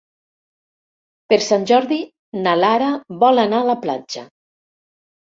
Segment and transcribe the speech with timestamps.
[1.33, 2.01] Per Sant Jordi
[2.49, 2.91] na Lara
[3.27, 4.29] vol anar a la platja.